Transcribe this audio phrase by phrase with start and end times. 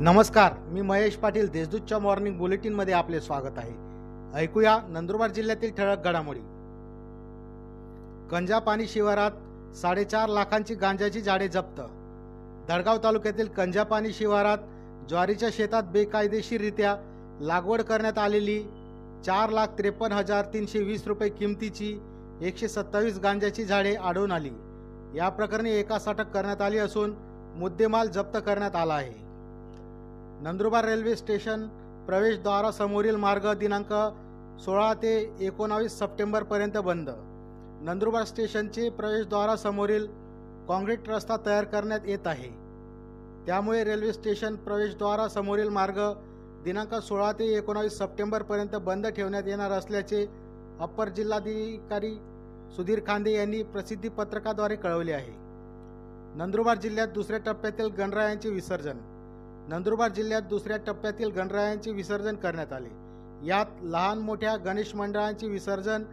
[0.00, 3.72] नमस्कार मी महेश पाटील देशदूतच्या मॉर्निंग बुलेटिनमध्ये आपले स्वागत आहे.
[4.38, 6.40] ऐकूया नंदुरबार जिल्ह्यातील ठळक घडामोडी.
[8.30, 9.30] कंजापानी शिवारात
[9.76, 11.80] साडेचार लाखांची गांजाची झाडे जप्त.
[12.68, 14.58] दडगाव तालुक्यातील कंजापानी शिवारात
[15.08, 16.96] ज्वारीच्या शेतात बेकायदेशीररित्या
[17.40, 18.62] लागवड करण्यात आलेली
[19.26, 21.98] चार लाख त्रेपन्न हजार तीनशे वीस रुपये किमतीची
[22.42, 24.50] एकशे सत्तावीस गांजाची झाडे आढळून आली.
[25.18, 27.14] या प्रकरणी एकास अटक करण्यात आली असून
[27.56, 29.27] मुद्देमाल जप्त करण्यात आला आहे.
[30.42, 31.66] नंदुरबार रेल्वे स्टेशन
[32.06, 33.92] प्रवेशद्वारासमोरील मार्ग दिनांक
[34.64, 37.08] सोळा ते एकोणावीस सप्टेंबरपर्यंत बंद.
[37.84, 40.06] नंदुरबार स्टेशनचे प्रवेशद्वारासमोरील
[40.68, 42.50] काँक्रीट रस्ता तयार करण्यात येत आहे.
[43.46, 46.00] त्यामुळे रेल्वे स्टेशन प्रवेशद्वारासमोरील मार्ग
[46.64, 50.24] दिनांक सोळा ते एकोणावीस सप्टेंबरपर्यंत बंद ठेवण्यात येणार असल्याचे
[50.80, 52.14] अप्पर जिल्हाधिकारी
[52.76, 55.32] सुधीर खांदे यांनी प्रसिद्धी पत्रकाद्वारे कळवले आहे.
[56.38, 58.98] नंदुरबार जिल्ह्यात दुसऱ्या टप्प्यातील गणरायांचे विसर्जन
[59.68, 62.88] नंदुरबार जिल्ह्यात दुसऱ्या टप्प्यातील गणरायांचे विसर्जन करण्यात आले.
[63.46, 66.04] यात लहान मोठ्या गणेश मंडळांचे विसर्जन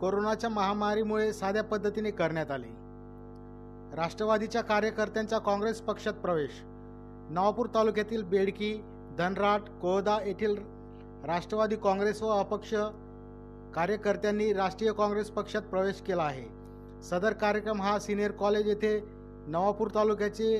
[0.00, 2.68] कोरोनाच्या महामारीमुळे साध्या पद्धतीने करण्यात आले.
[3.96, 6.62] राष्ट्रवादीच्या कार्यकर्त्यांचा काँग्रेस पक्षात प्रवेश.
[7.30, 8.74] नवापूर तालुक्यातील बेडकी
[9.18, 10.56] धनराट कोळदा येथील
[11.26, 12.74] राष्ट्रवादी काँग्रेस व अपक्ष
[13.74, 16.48] कार्यकर्त्यांनी राष्ट्रीय काँग्रेस पक्षात प्रवेश केला आहे.
[17.02, 19.00] सदर कार्यक्रम हा सिनियर कॉलेज येथे
[19.46, 20.56] नवापूर तालुक्याचे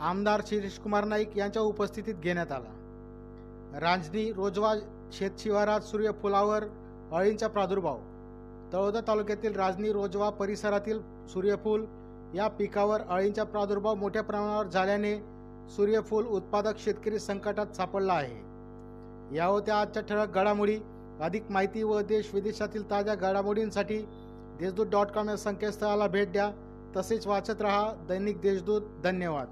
[0.00, 2.72] आमदार शिरीषकुमार नाईक यांच्या उपस्थितीत घेण्यात आला.
[3.80, 4.74] रांजणी रोजवा
[5.12, 6.64] शेतशिवारात सूर्यफुलावर
[7.12, 7.98] अळींचा प्रादुर्भाव.
[8.72, 11.86] तळोदा तालुक्यातील राजनी रोजवा परिसरातील सूर्यफूल
[12.34, 15.18] या पिकावर अळींचा प्रादुर्भाव मोठ्या प्रमाणावर झाल्याने
[15.68, 18.46] सूर्यफूल उत्पादक शेतकरी संकटात सापडला आहे.
[19.36, 20.78] या होत्या आजच्या ठळक घडामोडी.
[21.20, 23.98] अधिक माहिती व देश विदेशातील ताज्या घडामोडींसाठी
[24.60, 26.50] देशदूत डॉट कॉम या संकेतस्थळाला भेट द्या.
[26.96, 28.82] तसेच वाचत रहा दैनिक देशदूत.
[29.04, 29.46] धन्यवाद.